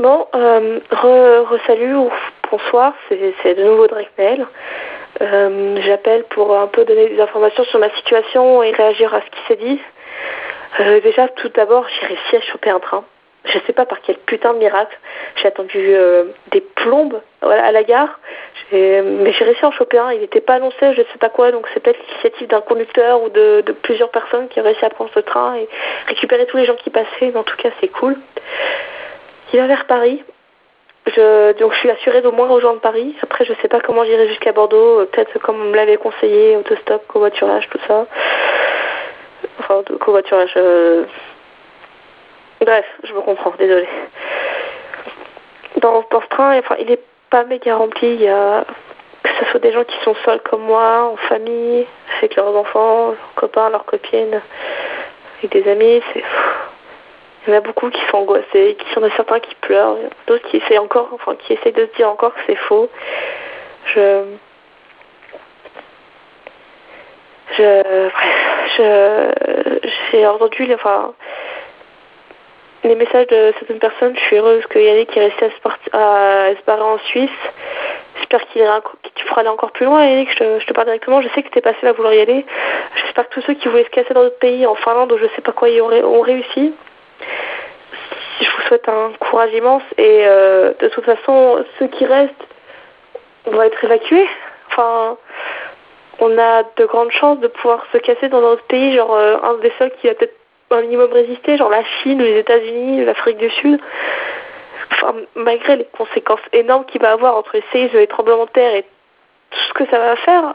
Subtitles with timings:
[0.00, 2.10] Bon, euh, re, re salut ou
[2.50, 4.08] bonsoir, c'est de nouveau Drake.
[5.20, 9.26] Euh, J'appelle pour un peu donner des informations sur ma situation et réagir à ce
[9.26, 9.78] qui s'est dit.
[10.80, 13.04] Euh, déjà, tout d'abord, j'ai réussi à choper un train.
[13.44, 14.98] Je sais pas par quel putain de miracle.
[15.36, 18.20] J'ai attendu euh, des plombes à la gare,
[18.72, 20.12] mais j'ai réussi à en choper un.
[20.12, 23.28] Il n'était pas annoncé, je sais pas quoi, donc c'est peut-être l'initiative d'un conducteur ou
[23.28, 25.68] de, de plusieurs personnes qui ont réussi à prendre ce train et
[26.06, 27.06] récupérer tous les gens qui passaient.
[27.20, 28.16] Mais en tout cas, c'est cool.
[29.52, 30.22] Il va vers Paris.
[31.06, 33.16] Je, donc je suis assurée d'au moins rejoindre Paris.
[33.22, 35.00] Après, je sais pas comment j'irai jusqu'à Bordeaux.
[35.00, 38.06] euh, Peut-être comme on me l'avait conseillé, autostop, covoiturage, tout ça.
[39.58, 40.52] Enfin, covoiturage.
[40.56, 41.04] euh,
[42.60, 43.88] Bref, je me comprends, désolée.
[45.76, 48.08] Dans, dans ce train, enfin, il est pas méga rempli.
[48.14, 48.64] Il y a
[49.22, 51.86] que ce soit des gens qui sont seuls comme moi, en famille,
[52.18, 54.40] avec leurs enfants, leurs copains, leurs copines,
[55.38, 56.02] avec des amis.
[56.12, 56.22] C'est
[57.46, 60.58] il y en a beaucoup qui sont angoissés, qui sont certains qui pleurent, d'autres qui
[60.58, 62.88] essaient encore, enfin qui essayent de se dire encore que c'est faux.
[63.86, 64.24] Je,
[67.56, 69.32] je, bref,
[70.12, 71.12] j'ai entendu, les- enfin,
[72.84, 74.14] les messages de certaines personnes.
[74.16, 77.30] Je suis heureuse que Yannick est resté à se, parti- à se barrer en Suisse.
[78.16, 80.30] J'espère qu'il ira, que tu pourras aller encore plus loin, Yannick.
[80.32, 81.20] Je te, je te parle directement.
[81.22, 82.44] Je sais que tu es passé à vouloir y aller.
[82.96, 85.26] J'espère que tous ceux qui voulaient se casser dans d'autres pays, en Finlande ou je
[85.34, 86.74] sais pas quoi, y ont, ont réussi.
[88.70, 92.46] Je souhaite un courage immense et euh, de toute façon, ceux qui restent
[93.46, 94.28] vont être évacués.
[94.68, 95.16] Enfin,
[96.20, 99.38] on a de grandes chances de pouvoir se casser dans un autre pays, genre euh,
[99.42, 100.36] un des seuls qui a peut-être
[100.70, 103.80] un minimum résisté, genre la Chine, les États-Unis, l'Afrique du Sud.
[104.92, 108.74] Enfin, malgré les conséquences énormes qu'il va avoir entre les séismes, les tremblements de terre
[108.76, 110.54] et tout ce que ça va faire,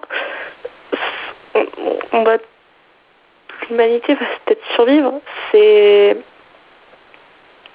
[2.14, 2.24] on,
[3.70, 5.20] l'humanité va peut-être survivre.
[5.52, 6.16] C'est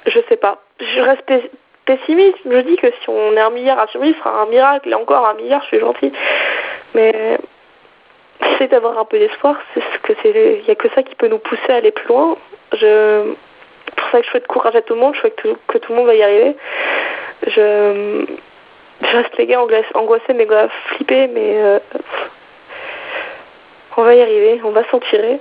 [0.07, 0.59] je sais pas.
[0.79, 1.51] Je reste pes-
[1.85, 2.39] pessimiste.
[2.45, 4.89] Je dis que si on est un milliard à survivre, ce sera un miracle.
[4.89, 6.13] Et encore un milliard, je suis gentille.
[6.95, 7.39] Mais
[8.59, 9.57] c'est d'avoir un peu d'espoir.
[9.75, 10.61] C'est ce que c'est.
[10.61, 12.37] Il y a que ça qui peut nous pousser à aller plus loin.
[12.73, 13.35] Je
[13.97, 15.15] pour ça que je souhaite courage à tout le monde.
[15.15, 16.57] Je souhaite que, que tout le monde va y arriver.
[17.47, 18.27] Je
[19.03, 19.61] reste les gars
[19.95, 21.79] angoissés mais gars flippés, mais euh,
[23.97, 24.61] on va y arriver.
[24.65, 25.41] On va s'en tirer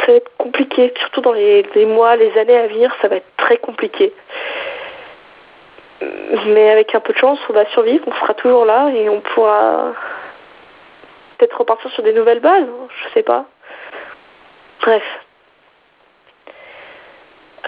[0.00, 3.16] ça va être compliqué, surtout dans les, les mois, les années à venir, ça va
[3.16, 4.12] être très compliqué.
[6.46, 9.20] Mais avec un peu de chance, on va survivre, on sera toujours là et on
[9.22, 9.94] pourra
[11.38, 13.46] peut-être repartir sur des nouvelles bases, je sais pas.
[14.82, 15.02] Bref.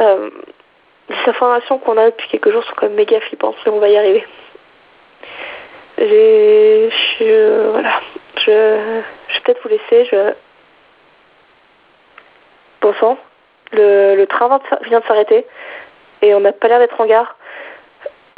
[0.00, 0.30] Euh,
[1.08, 3.88] les informations qu'on a depuis quelques jours sont quand même méga flippantes, mais on va
[3.88, 4.26] y arriver.
[5.96, 8.00] J'ai, je, voilà,
[8.36, 10.34] je, je vais peut-être vous laisser, je,
[12.80, 13.18] Bon sang,
[13.72, 15.46] le, le train vient de s'arrêter
[16.22, 17.36] et on n'a pas l'air d'être en gare.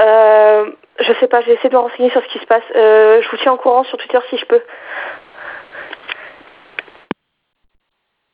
[0.01, 0.67] Euh,
[1.01, 2.63] je sais pas, j'ai essayé de me renseigner sur ce qui se passe.
[2.77, 4.63] Euh, je vous tiens au courant sur Twitter si je peux.